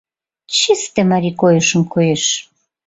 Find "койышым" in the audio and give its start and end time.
1.41-1.81